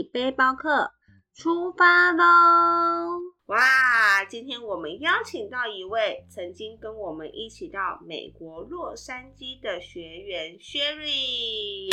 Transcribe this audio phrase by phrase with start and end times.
[0.00, 0.92] 际背包客
[1.34, 3.20] 出发喽！
[3.46, 11.90] 哇，今天我们邀请到一位曾经跟我们一起到美国洛杉矶的学员 Sherry。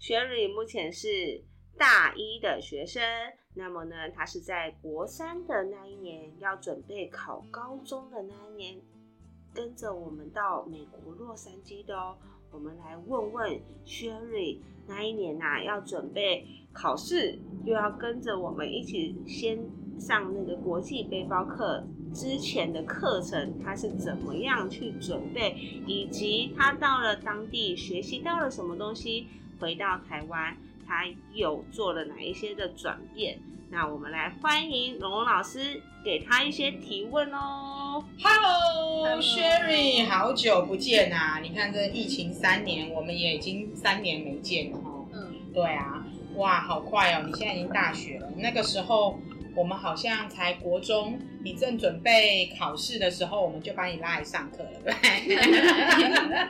[0.00, 1.44] Sherry 目前是
[1.78, 3.02] 大一的学生，
[3.54, 8.80] 那么呢，他是在国三的那一年要准备考高中的那一年，
[9.54, 12.16] 跟着我们到美国洛杉矶的哦。
[12.50, 13.50] 我们来问问
[13.86, 19.58] Sherry，那一年呐、要准备考试，又要跟着我们一起先
[19.98, 25.56] 上那个国际背包课之前的课程，他是怎么样去准备，
[25.86, 29.26] 以及他到了当地学习到了什么东西，
[29.60, 30.56] 回到台湾
[30.86, 33.38] 他又做了哪一些的转变。
[33.74, 38.04] 那我们来欢迎龙龙老师，给他一些提问哦。
[38.22, 41.38] Hello，Sherry，好久不见啊！
[41.42, 45.06] 你看这疫情三年，我们也已经三年没见了哈。
[45.14, 47.22] 嗯，对啊，哇，好快哦！
[47.26, 49.18] 你现在已经大学了，那个时候
[49.56, 54.92] 我们好像才国中，你正准备考试的时候，我们就把你拉来上课了，对？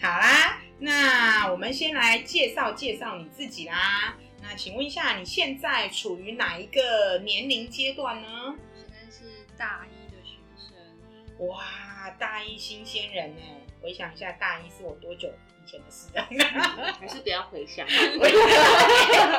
[0.00, 4.16] 好啦，那我们先来介绍介绍你自己啦。
[4.50, 8.56] 那请问一下，你现在处于哪一个年龄阶段呢？
[8.74, 13.42] 现在是大一的学生，哇，大一新鲜人呢！
[13.80, 16.26] 回想一下，大一是我多久以前的事啊？
[16.98, 17.86] 还是不要回想。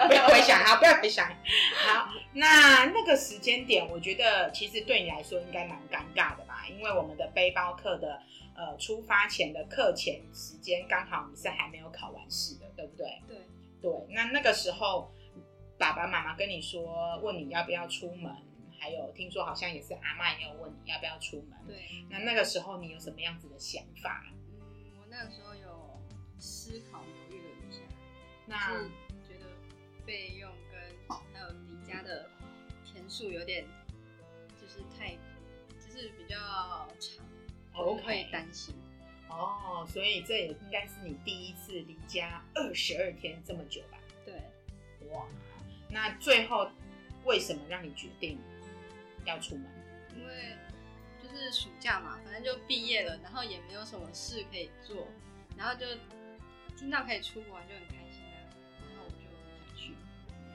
[0.08, 1.28] 不要回想啊， 不要回想。
[1.76, 8.18] 好，那那个时间点，我觉得其实对你来说应该蛮尴尬的吧，因为我们的背包课的
[8.56, 13.22] 呃出发前的课前时间，刚好你是还没有考完试的，对不对？
[13.82, 15.12] 对，那那个时候
[15.78, 18.32] 爸爸妈妈跟你说，问你要不要出门，
[18.80, 21.58] 还有听说好像也是阿妈也有问你要不要出门。
[21.68, 24.26] 对，那那个时候你有什么样子的想法？
[24.60, 24.68] 嗯，
[25.00, 26.00] 我那个时候有
[26.40, 27.82] 思考犹豫了一下，
[28.46, 28.80] 那
[29.28, 29.48] 觉得
[30.06, 30.80] 费用跟
[31.10, 32.30] 还有离家的
[32.86, 33.66] 天数有点，
[34.60, 35.18] 就是太，
[35.80, 36.38] 就是比较
[37.00, 37.26] 长，
[37.74, 38.76] 我会担心。
[39.32, 43.98] 哦，所以这也应该是你第一次离家二十二天这么久吧？
[44.26, 44.34] 对，
[45.10, 45.26] 哇，
[45.90, 46.70] 那最后
[47.26, 48.38] 为什么让你决定
[49.26, 49.66] 要出门？
[50.16, 50.56] 因为
[51.24, 55.08] 就是暑假嘛，反正就毕业了，然后也没有什么事可以做，
[55.58, 55.86] 然后就
[56.78, 58.38] 听到可以出国玩就很开心啊，
[58.90, 59.16] 然后我就
[59.66, 59.96] 想去。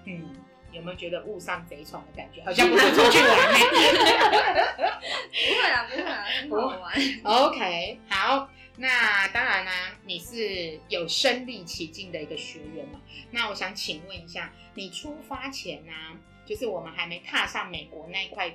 [0.04, 0.36] 嗯，
[0.72, 2.44] 有没有觉得误上贼船的感觉？
[2.44, 3.58] 好像不是出去玩呢、
[5.32, 6.94] 不会啊，不会啊，很好玩。
[7.24, 13.00] OK，好，那当然啦、你是有身临其境的一个学员嘛。
[13.30, 15.92] 那我想请问一下，你出发前呢、
[16.44, 18.54] 就是我们还没踏上美国那一块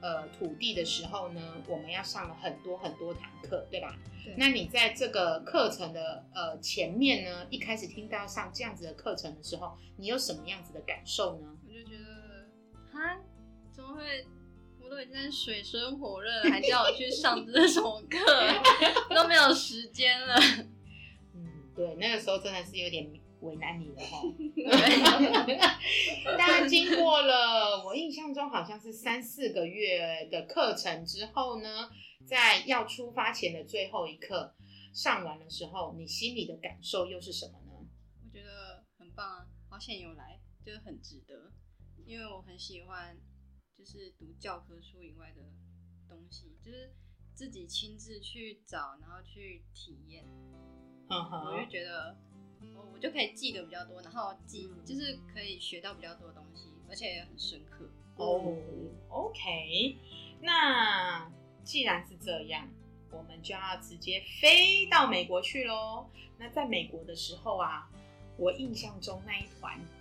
[0.00, 3.96] 呃土地的时候呢，我们要上了很多很多堂课，对吧？
[4.24, 11.56] 对那你在这个课程的呃前面呢，一开始听到上这样子的课程的时候，你有什么样子的感受呢？
[11.66, 12.48] 我就觉得，
[12.92, 13.18] 哈，
[13.72, 14.24] 怎么会？
[14.86, 18.18] 我都已经在水深火热了，还叫我去上这什么课，
[19.12, 20.36] 都没有时间了。
[21.34, 23.10] 嗯，对，那个时候真的是有点
[23.40, 24.22] 为难你了哈。
[24.54, 25.58] 对，
[26.38, 31.90] 但经过了我印象中好像是三四个月的课程之后呢，
[32.24, 34.54] 在要出发前的最后一课
[34.94, 37.72] 上完的时候，你心里的感受又是什么呢？
[38.24, 41.50] 我觉得很棒啊，好险有来，就是很值得，
[42.06, 43.18] 因为我很喜欢，
[43.86, 45.42] 就是读教科书以外的
[46.08, 46.92] 东西，就是
[47.34, 50.24] 自己亲自去找，然后去体验，
[51.08, 52.16] 嗯我就哼，觉得。
[52.74, 57.86] 我我就可以记得比较多，然后记就是可以学到比较多的东西，而且也很深刻。
[58.16, 58.56] 哦
[59.10, 59.98] ，OK，
[60.40, 61.30] 那
[61.62, 62.66] 既然是这样，
[63.12, 66.08] 我们就要直接飞到美国去喽。
[66.38, 67.90] 那在美国的时候啊，
[68.38, 69.95] 我印象中那一团，呃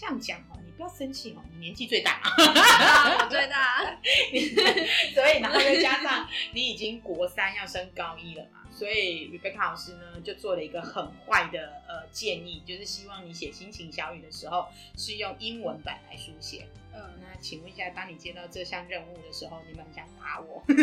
[0.00, 2.22] 这样讲哦，你不要生气哦，你年纪最大。
[2.22, 3.84] 啊，我最大，
[5.12, 16.66] 所以然后再加上你已经国三要升高一了嘛，所以 Rebecca 老师呢就做了一个很坏的呃建议，就是希望你写心情小语的时候是用英文版来书写。
[16.94, 20.64] 嗯，那请问一下，当你接到这项任务的时候，你们很想打我？
[20.66, 20.74] 有，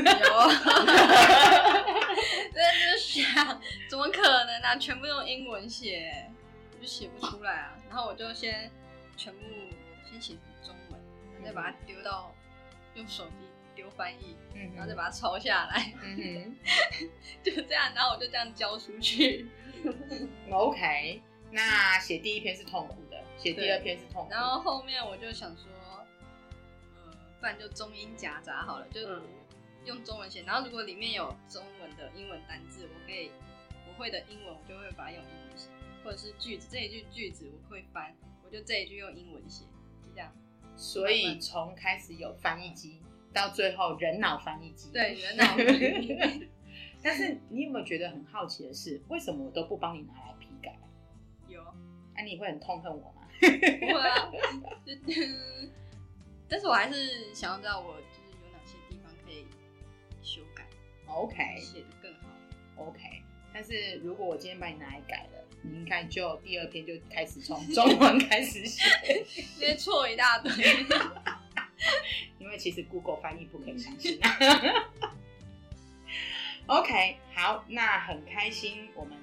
[2.54, 3.60] 真的想，
[3.90, 4.76] 怎么可能啊？
[4.76, 6.30] 全部用英文写，
[6.72, 7.74] 我就写不出来啊。
[7.90, 8.72] 然后我就先
[9.18, 9.40] 全部
[10.10, 11.02] 先写成中文，
[11.34, 12.34] 然后再把它丢到
[12.96, 13.34] 用手机
[13.76, 16.56] 丢翻译，嗯然后再把它抄下来，嗯
[17.44, 19.48] 就这样，然后我就这样交出去。
[20.52, 21.22] OK。
[21.50, 24.36] 那写第一篇是痛苦的，写第二篇是痛苦的。
[24.36, 25.64] 然后后面我就想说，
[27.06, 29.22] 呃，不然就中英夹杂好了，就嗯
[29.86, 30.44] 用中文写。
[30.44, 33.32] 然后如果里面有中文的英文单字，我可以
[33.88, 35.70] 我会的英文，我就会把它用英文写；
[36.04, 38.14] 或者是句子这一句句子我会翻，
[38.48, 39.66] 我就这一句用英文写，
[40.02, 40.34] 就这样。
[40.78, 43.02] 所以从开始有翻译机
[43.34, 46.48] 到最后人脑翻译机，对，人脑翻译
[47.04, 50.78] 但是你有没有觉得很好奇的是，为什么我都不帮你拿来批改？
[51.50, 51.62] 有，
[52.16, 53.28] 那、你会很痛恨我吗？
[53.42, 54.32] 不会啊，
[56.48, 59.46] 但是我还是想要知道我就是有哪些地方可以
[60.22, 60.66] 修改
[61.08, 62.30] ，OK 写的更好。
[62.78, 63.22] OK，
[63.58, 68.84] 但是如果我今天把你拿来改了，你应该就第二篇就开始从 中文开始写，
[69.60, 70.52] 因为错一大堆。
[72.38, 74.20] 因为其实 Google 翻译不可以相信。
[76.68, 79.18] OK，好，那很开心，我们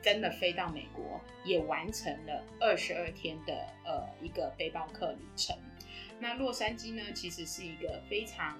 [0.00, 5.58] 真的飞到美国，也完成了二十二天的呃一个背包客旅程。
[6.20, 8.56] 那洛杉矶呢，其实是一个非常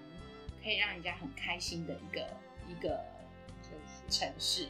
[0.61, 2.27] 可以让人家很开心的一个
[2.69, 3.01] 一个
[4.11, 4.67] 城市。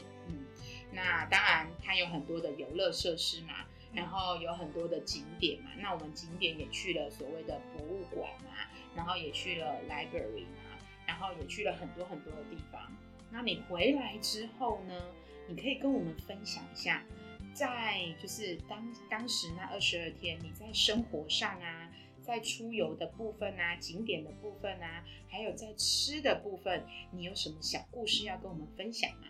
[0.95, 5.71] 嗯，那当然它有很多的游乐设施嘛，然后有很多的景点嘛。
[5.77, 12.91] 那我们景点也去了所谓的博物馆嘛，然后也去了 library 嘛，然后也去了很多很多的地方。
[13.29, 14.93] 那你回来之后呢，
[15.47, 17.03] 你可以跟我们分享一下，
[17.53, 21.91] 在就是当当时那二十二天，你在生活上啊，
[22.21, 29.27] 在出游的部分啊，景点的部分啊，还有在吃的部分，你有什么小故事要跟我们分享吗？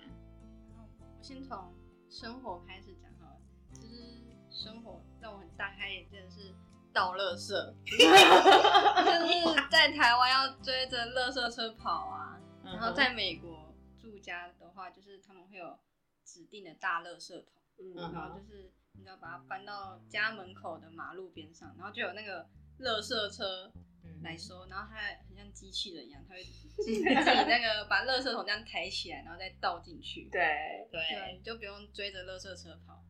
[1.26, 1.74] 我先从
[2.08, 3.42] 生活开始讲好了，
[3.82, 6.54] 就是生活让我很大开眼界的是
[6.94, 7.50] 倒垃圾，
[7.90, 15.80] 就是在台湾要追着垃圾车跑啊，嗯然后在美国住家的话，就是他们会有
[16.24, 17.50] 指定的大垃圾桶，
[17.80, 22.48] 嗯然后就是你要把它搬到家门口的马路边上，然后就有那个
[22.82, 24.98] 垃圾车嗯来收，然后它
[25.28, 26.44] 很像机器人一样，它会
[26.78, 30.28] 自己那个把垃圾桶这样抬起来，然后再倒进去。
[30.32, 33.04] 对，对，就不用追着垃圾车跑。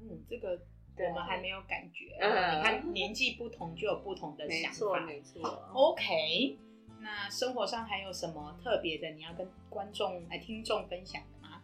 [0.00, 0.60] 嗯，这个
[0.96, 2.16] 我们还没有感觉。
[2.20, 5.06] 嗯你看年纪不同就有不同的想没错法。
[5.06, 5.42] 没错。
[5.72, 6.58] OK，
[7.00, 9.10] 那生活上还有什么特别的？
[9.10, 11.62] 你要跟观众、哎听众分享的吗？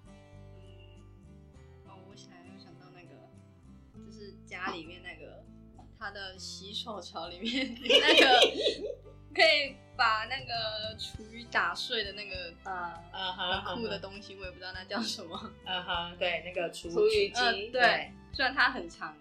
[0.58, 1.02] 嗯，
[1.86, 3.30] 哦，我想又想到那个，
[4.06, 5.44] 就是家里面那个
[6.04, 8.38] 它的洗手槽里面 那个
[9.34, 15.50] 可以把那个厨余打碎的那个呃，很酷的东西，我也不知道那叫什么。
[15.64, 19.16] 嗯哼，对，那个厨厨余呃，机对，虽然它很长，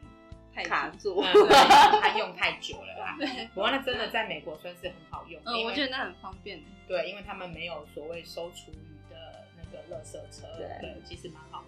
[0.53, 3.15] 太低卡住， 嗯，对它用太久了啦。
[3.18, 6.62] 对，不过那真的在美国算是很好用，嗯，我觉得那很方便。
[6.85, 11.63] 对，因为他们没有所谓收厨余的那个垃圾车，对其实蛮好。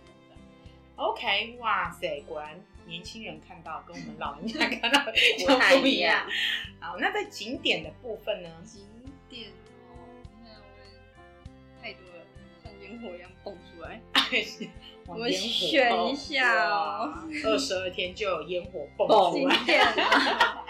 [0.95, 5.03] OK，哇塞，果然年轻人看到跟我们老人家看到
[5.37, 6.29] 就 不太一样样。。
[6.79, 8.49] 好，那在景点的部分呢？
[8.63, 8.87] 景
[9.29, 9.51] 点
[9.89, 9.93] 哦，
[10.23, 10.87] 你看我也
[11.81, 12.25] 太多了，
[12.63, 14.01] 像烟火一样蹦出来。
[15.07, 17.13] 我选一下哦
[17.43, 19.55] 二十二天就有烟火蹦出来。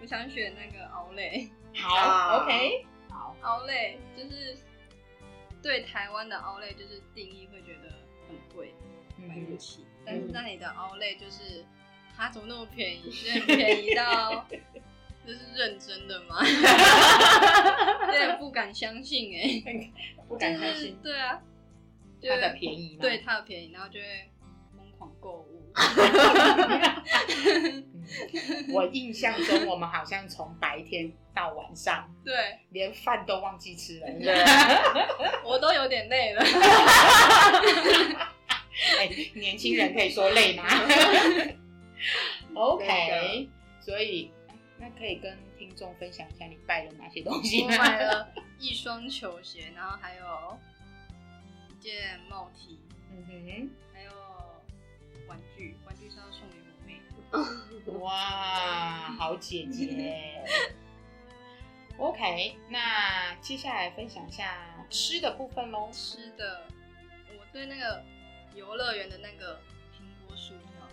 [0.00, 1.48] 我想选那个奥莱。
[1.74, 4.56] 好啊，OK，好，奥莱就是
[5.62, 7.99] 对台湾的奥莱就是定义会觉得很
[8.54, 8.74] 贵，
[9.16, 9.84] 买不嗯起。
[10.04, 11.64] 但是那里的奥莱就是
[12.16, 13.02] 它怎么那么便宜？
[13.10, 14.46] 就是很便宜到
[15.26, 16.36] 这是认真的吗？
[18.06, 19.92] 有点不敢相信哎、哼，
[20.28, 21.40] 不敢相就是信对啊，
[22.22, 22.98] 它的便宜吗？
[23.02, 24.30] 对它的便宜，然后就会
[24.76, 25.46] 疯狂购物。
[25.76, 27.86] 嗯
[28.72, 32.34] 我印象中，我们好像从白天到晚上， 对
[32.70, 34.06] 连饭都忘记吃了。
[34.20, 34.34] 对，
[35.44, 36.42] 我都有点累了。
[38.98, 40.64] 哎，年轻人可以说累吗？
[42.54, 43.48] OK，
[43.80, 44.32] 所以
[44.78, 47.68] 那可以跟听众分享一下你拜了哪些东西我？
[47.68, 50.58] 买了一双球鞋，然后还有
[51.68, 52.78] 一件帽 T，
[53.10, 53.70] 嗯哼。
[53.92, 54.10] 还有
[55.28, 57.00] 玩具，玩具是要送给我妹
[57.84, 57.92] 的。
[58.00, 60.42] 哇，好姐姐。
[61.98, 65.90] OK，那接下来分享一下吃的部分喽。
[65.92, 66.66] 吃的，
[67.38, 68.02] 我对那个
[68.54, 69.60] 游乐园的那个
[69.92, 70.88] 苹果薯条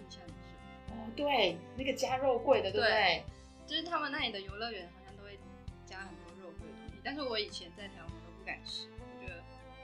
[0.00, 0.96] 印象很深。
[0.96, 3.24] 哦，对，那个加肉桂的，对不对？
[3.66, 5.38] 就是他们那里的游乐园好像都会
[5.84, 9.42] 加很多肉桂的东西，但是我以前在台湾我都不敢吃，我觉得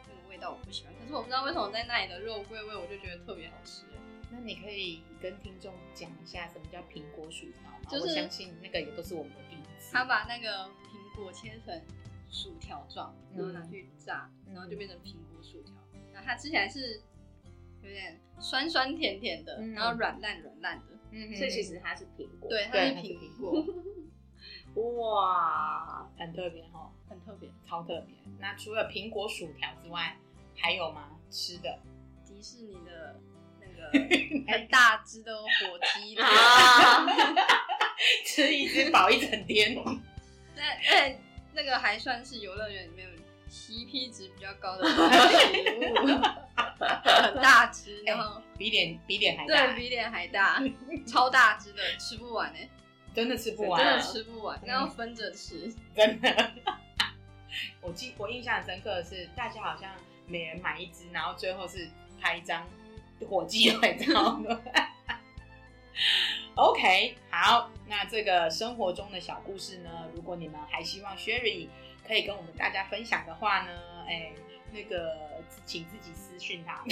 [0.09, 0.95] 那个味道我不喜欢。
[0.95, 3.85] 可是我不知道为什么在那里的肉桂味我就觉得特别好吃。
[4.31, 7.79] 那你可以跟听众讲一下什么叫苹果薯条吗？
[7.89, 9.93] 就是我相信那个也都是我们的第一次。
[9.93, 11.81] 他把那个苹果切成
[12.31, 15.75] 薯条状，然后拿去炸，嗯然后就变成苹果薯条。
[16.15, 17.03] 然后它吃起来是
[17.83, 20.85] 有点酸酸甜甜的，嗯然后软烂软烂的。
[21.11, 22.49] 嗯所以其实它是苹果。
[22.49, 23.65] 对，它对，是它是苹果，
[25.11, 27.49] 哇，很特别哦，很特别。
[27.69, 28.17] 超特别。
[28.41, 30.17] 那除了苹果薯条之外，
[30.57, 31.11] 还有吗？
[31.31, 31.79] 吃的？
[32.27, 33.21] 迪迪士尼的
[33.61, 33.91] 那个
[34.53, 37.07] 很大只的火鸡 腿，啊，
[38.27, 39.75] 吃一只饱一整天。
[40.57, 41.17] 那哎
[41.53, 43.09] 那个还算是游乐园里面
[43.55, 45.95] CP 值比较高的食物，
[46.67, 50.61] 很大只，然后比脸比脸还大对，比脸还大，
[51.07, 52.69] 超大只的，吃不完哎，
[53.15, 55.73] 真的吃不完，真的吃不完，那要分着吃。
[55.95, 56.53] 真的。
[57.81, 59.89] 我记我印象很深刻的是，大家好像
[60.27, 61.89] 每人买一只，然后最后是
[62.21, 62.67] 拍一张
[63.29, 64.41] 火鸡腿照。
[66.57, 71.69] OK，好，那这个生活中的小故事呢，如果你们还希望 Sherry
[72.07, 73.71] 可以跟我们大家分享的话呢，
[74.07, 74.33] 哎，
[74.73, 76.75] 那个请自己私讯他。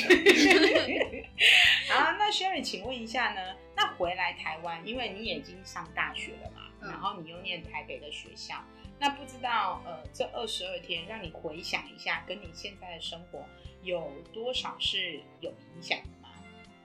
[1.90, 8.64] 好，那 Sherry，请问一下呢，那回来台湾，因为你已经上大学了嘛，嗯然后你又念台北的学校，
[8.99, 13.45] 那不知道呃，这二十二天让你回想一下，跟你现在的生活
[13.83, 16.31] 有多少是有影响的吗？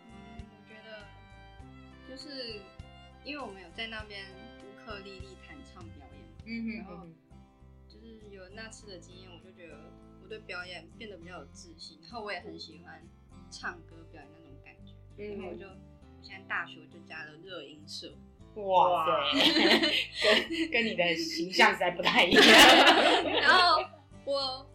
[0.06, 1.08] 嗯，我觉得
[2.10, 2.60] 就是
[3.24, 4.26] 因为我们有在那边
[4.62, 7.08] 乌克丽丽弹唱表演嘛，嗯然后
[8.08, 9.92] 就是有那次的经验，我就觉得
[10.24, 13.02] 我对表演变得比较有自信，然后我也很喜欢
[13.52, 14.94] 唱歌表演那种感觉，
[15.36, 15.66] 然后我嗯，就
[16.22, 18.14] 现在大学就加了热音社，
[18.56, 19.40] 哇塞，
[20.24, 22.44] 跟跟你的形象实在不太一样。
[23.42, 23.84] 然后
[24.26, 24.70] 我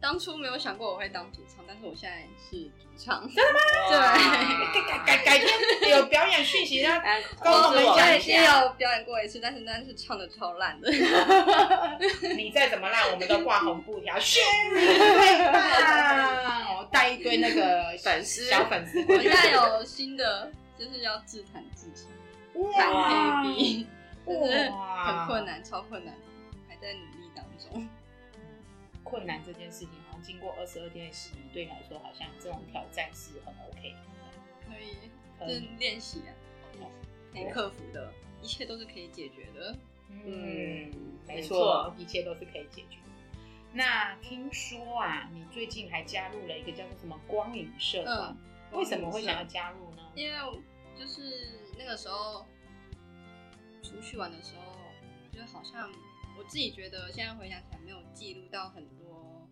[0.00, 4.16] 当初没有想过我会当主唱，但是我现在是主唱，真的吗？
[4.16, 4.80] 对。
[4.88, 10.90] 改改改天有表演讯息让来 跟我们我讲一下有表演过一次，但是那是唱的超烂的。
[12.34, 16.76] 你再怎么烂，我们都挂红布条，Sherry 最棒！
[16.80, 19.30] 我带一堆那个粉丝小粉丝我现。
[19.30, 23.86] 在有新的，就是要自弹自唱，弹哇 A B，
[24.26, 26.14] 就是哇很困难，超困难，
[26.68, 27.86] 还在努力当中。
[29.04, 33.98] 困难这件事情，好像经过二十二天的洗礼，对你来说，好像这种挑战是很 OK 的。
[34.68, 34.96] 可以，
[35.38, 36.30] 可以就是练习啊，
[37.32, 39.76] 可以克服的，一切都是可以解决的。
[40.10, 40.90] 嗯，
[41.26, 42.98] 没没错错，一切都是可以解决。
[43.72, 48.36] 那听说啊，你最近还加入了一个叫做什么光影社团，
[48.72, 50.02] 嗯，为什么会想要加入呢？
[50.16, 50.60] 因为
[50.98, 52.44] 就是那个时候
[53.82, 54.76] 出去玩的时候，
[55.32, 55.88] 就好像
[56.40, 59.46] 我自己觉得现在回想起来没有记录到很多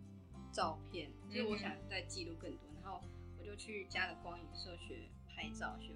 [0.51, 2.99] 照片，就是我想再记录更多，然后
[3.39, 5.93] 我就去加了光影社学拍照，学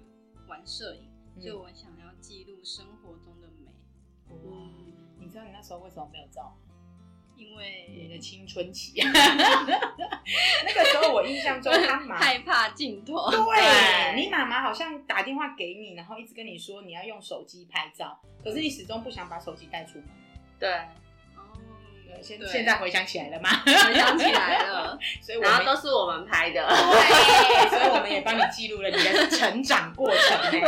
[0.47, 1.41] 玩摄影，嗯。
[1.41, 3.71] 就我想要记录生活中的美，
[4.47, 4.69] 哇，
[5.19, 6.55] 你知道你那时候为什么没有照
[7.35, 20.07] 因为你的青春期， 那个时候我印象中他妈 害怕镜头，对对你妈妈好像打电话给你，然后一直跟你说你要用手机拍照，可是你始终不想把手机带出门。
[20.63, 20.71] 对，
[21.35, 22.47] 哦，现对。
[22.47, 23.49] 现在回想起来了吗？
[23.65, 30.67] 回想起来了， 所以我然后们都是我们拍的，对，所以我们也帮你记录了你的成长过程呢。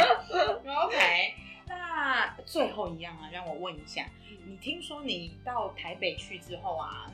[0.84, 1.34] OK，
[1.68, 4.06] 那最后一样啊，让我问一下，
[4.46, 7.10] 你听说你到台北去之后啊，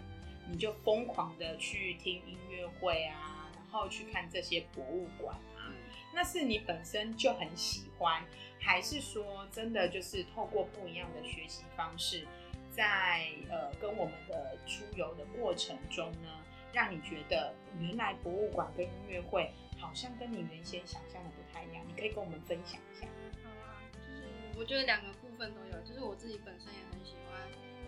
[0.49, 5.75] 你就疯狂的去听音乐会啊，然后去看这些博物馆啊，嗯。
[6.13, 8.23] 那是你本身就很喜欢，
[8.59, 12.27] 还是说真的就是透过不一样的学习方式，
[12.71, 16.29] 在呃跟我们的出游的过程中呢，
[16.73, 21.83] 让你觉得原来博物馆跟音乐会好像跟你原先想象的不太一样？
[21.87, 23.05] 你可以跟我们分享一下。
[23.43, 24.23] 好啊，就是
[24.57, 27.41] 我觉得两个部分都有，就是我自己本身也很喜欢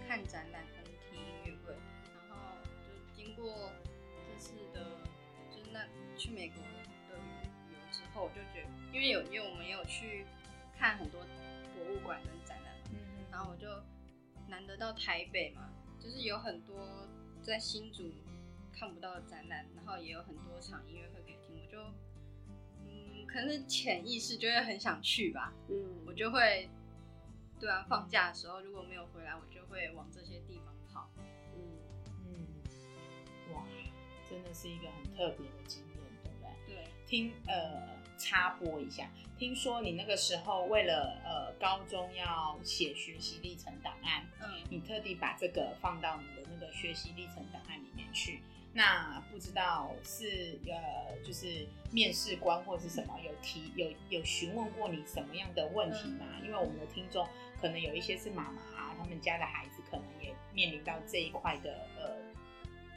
[0.08, 1.74] 看展览跟听音乐会，
[2.28, 3.72] 然后就经过
[4.28, 4.84] 这次的，
[5.50, 5.86] 就是那
[6.18, 6.62] 去美国
[7.10, 10.26] 的旅游之后，我就觉得，因为有因为我们也有去
[10.78, 11.22] 看很多
[11.74, 12.98] 博物馆跟展览嘛，嗯
[13.32, 13.68] 然后我就
[14.54, 15.68] 难得到台北嘛，
[16.00, 17.08] 就是有很多
[17.42, 18.12] 在新竹
[18.72, 21.82] 看不到的展览，然后也有很多场音乐会可以听，我就
[22.86, 26.70] 嗯，可能是潜意识就会很想去吧，嗯，我就会
[27.60, 31.10] 对啊，放假的时候如果没有回来，我就会往这些地方跑。
[31.56, 31.80] 嗯，
[32.28, 32.46] 嗯，
[33.56, 33.66] 哇，
[34.30, 36.76] 真的是一个很特别的经验，对不对？
[36.76, 48.40] 对，听呃插播一下，听说你那个时候为了呃高中要写学习历程档案，嗯，你特地把这个放到你的那个学习历程档案里面去。
[48.76, 56.26] 那不知道是呃，就是面试官或是什么有提有有询问过你什么样的问题吗？
[56.42, 57.28] 因为我们的听众
[57.62, 62.16] 可能有一些是妈妈啊，他们家的孩子可能也面临到这一块的呃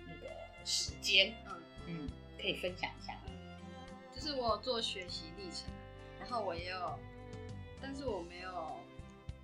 [0.07, 0.29] 那个
[0.65, 2.09] 时间，嗯嗯，
[2.41, 3.15] 可以分享一下。
[4.17, 6.99] 嗯，就是我有做学习历程啊，然后我也有，
[7.81, 8.77] 但是我没有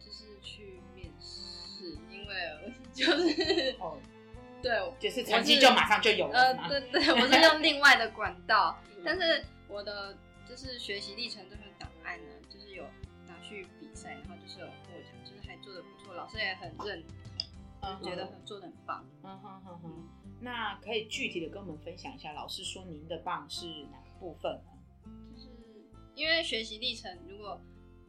[0.01, 3.99] 就是去面试，因为 就是哦，
[4.63, 10.17] 对，就是成绩就马上就有了呃，对对，我是用另外的管道， 嗯但是我的
[10.49, 12.85] 就是学习历程这份档案呢，就是有
[13.27, 17.03] 拿去比赛，然后就是有获奖，就是还做的不错，老师也很认
[17.81, 19.05] 嗯同，觉得很做的很棒。
[19.25, 20.09] 嗯哼哼哼，
[20.41, 24.71] 那可以具体的跟我们分享一下，老师说您的棒是哪个部分呢？
[25.35, 25.49] 就是
[26.15, 27.61] 因为学习历程，如果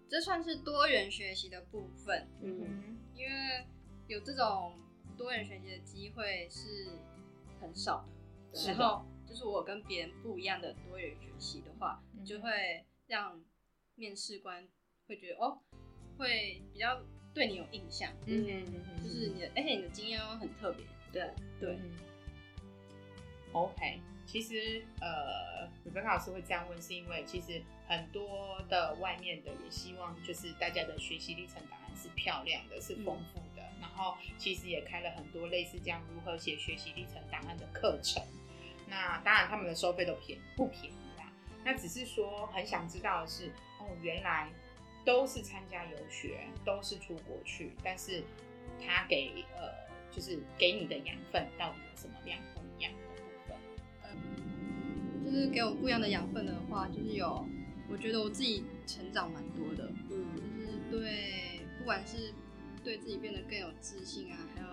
[0.08, 3.00] 这算是多元学习的部分，嗯。
[3.16, 3.66] 因为
[4.08, 4.78] 有这种
[5.18, 6.92] 多元学习的机会是
[7.60, 8.06] 很少
[8.52, 8.74] 的，是的。
[8.74, 12.24] 然后就是我跟别人不一样的多元学习的话，嗯。
[12.24, 13.44] 就会让
[13.96, 14.68] 面试官
[15.08, 15.60] 会觉得哦，
[16.18, 17.02] 会比较
[17.34, 18.46] 对你有印象，嗯。
[19.02, 21.92] 就是你的，而且你的经验又很特别，对，对，嗯
[23.54, 38.22] OK，其实呃，Rebecca 老师会这样问，是因为其实很多的外面的也希望就是大家的学习历程档案是漂亮的，是丰富的，然后其实也开了很多类似这样如何写学习历程档案的课程。
[38.88, 41.32] 那当然他们的收费都便不便宜啦，
[41.64, 43.48] 那只是说很想知道的是，
[43.80, 44.50] 哦，原来
[45.06, 48.24] 都是参加游学，都是出国去，但是
[48.84, 49.72] 他给呃
[50.12, 52.92] 就是给你的养分到底有什么样不一样？
[55.34, 57.44] 就是给我不一样的养分的话，就是有，
[57.90, 62.32] 我觉得我自己成长蛮多的，嗯就嗯是对，不管是
[62.84, 64.68] 对自己变得更有自信啊，还有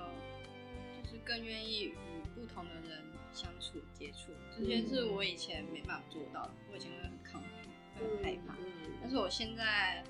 [1.03, 1.95] 就是更愿意与
[2.35, 3.03] 不同的人
[3.33, 8.93] 相处接触，这些是我以前没办法做到的，我以前会很抗拒，会很害怕，嗯。
[9.01, 10.05] 但是我现在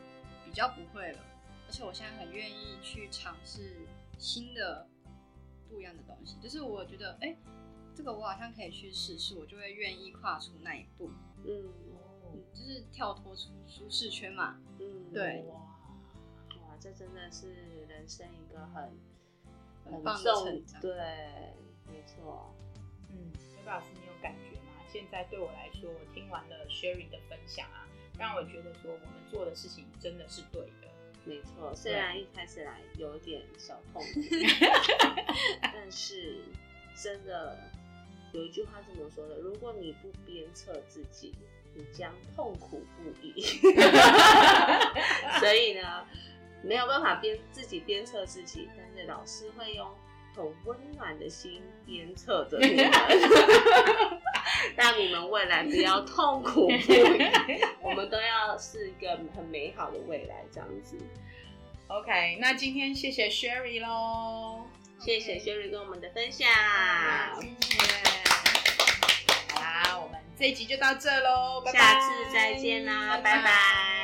[0.44, 1.20] 比较不会了，
[1.68, 3.86] 而且我现在很愿意去尝试
[4.18, 4.84] 新的
[5.68, 7.36] 不一样的东西，就是我觉得，哎、
[8.00, 11.10] 这个我好像可以去试试，我就会愿意跨出那一步，
[11.44, 11.70] 嗯
[12.32, 14.58] 嗯，就是跳脱出舒适圈嘛。
[14.78, 15.56] 嗯，对哇，
[16.62, 17.52] 哇，这真的是
[17.86, 18.90] 人生一个很
[19.84, 20.96] 很棒的重成长对，
[21.92, 22.50] 没错，
[23.10, 24.82] 嗯，刘老师，你有感觉吗？
[24.90, 27.86] 现在对我来说，我听完了 Sherry 的分享啊，
[28.18, 30.88] 让我觉得说我们做的事情真的是对的。
[31.26, 31.74] 没错。
[31.76, 34.20] 虽然一开始来有点小痛苦，
[35.60, 36.46] 但是
[36.96, 37.58] 真的
[38.32, 41.34] 有一句话这么说的：如果你不鞭策自己，
[41.74, 43.42] 你将痛苦不已。
[45.40, 46.04] 所以呢，
[46.62, 49.88] 没有办法鞭自己鞭策自己，但是老师会用
[50.36, 52.90] 很温暖的心鞭策着你们，
[54.76, 56.78] 让你们未来不要痛苦不已。
[57.82, 60.96] 我们都要是一个很美好的未来，这样子。
[61.88, 64.64] OK，那今天谢谢 Sherry 喽。
[65.02, 66.46] 谢谢 Sherry 跟我们的分享，
[67.40, 67.82] 谢谢。
[69.54, 71.64] 好啦，我们这一集就到这喽。
[71.72, 73.99] 下次再见啦，拜拜